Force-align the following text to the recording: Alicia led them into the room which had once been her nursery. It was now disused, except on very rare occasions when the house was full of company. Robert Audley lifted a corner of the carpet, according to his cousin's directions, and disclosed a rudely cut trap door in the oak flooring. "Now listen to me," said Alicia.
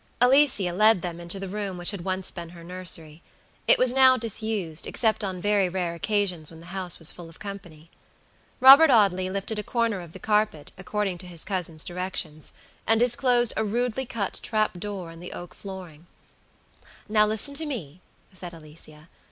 Alicia 0.19 0.73
led 0.73 1.03
them 1.03 1.19
into 1.19 1.39
the 1.39 1.47
room 1.47 1.77
which 1.77 1.91
had 1.91 2.03
once 2.03 2.31
been 2.31 2.49
her 2.57 2.63
nursery. 2.63 3.21
It 3.67 3.77
was 3.77 3.93
now 3.93 4.17
disused, 4.17 4.87
except 4.87 5.23
on 5.23 5.39
very 5.39 5.69
rare 5.69 5.93
occasions 5.93 6.49
when 6.49 6.59
the 6.59 6.65
house 6.73 6.97
was 6.97 7.11
full 7.11 7.29
of 7.29 7.37
company. 7.37 7.91
Robert 8.59 8.89
Audley 8.89 9.29
lifted 9.29 9.59
a 9.59 9.63
corner 9.63 10.01
of 10.01 10.13
the 10.13 10.19
carpet, 10.19 10.71
according 10.75 11.19
to 11.19 11.27
his 11.27 11.45
cousin's 11.45 11.85
directions, 11.85 12.51
and 12.87 12.99
disclosed 12.99 13.53
a 13.55 13.63
rudely 13.63 14.07
cut 14.07 14.39
trap 14.41 14.73
door 14.79 15.11
in 15.11 15.19
the 15.19 15.33
oak 15.33 15.53
flooring. 15.53 16.07
"Now 17.07 17.27
listen 17.27 17.53
to 17.53 17.67
me," 17.67 18.01
said 18.33 18.55
Alicia. 18.55 19.07